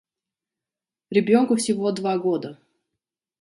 Ребенку 1.11 1.57
всего 1.57 1.91
два 1.91 2.17
года. 2.17 2.57